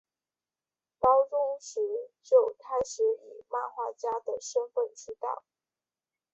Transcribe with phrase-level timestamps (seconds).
[0.97, 1.79] 高中时
[2.23, 5.43] 就开始以漫画家的身份出道。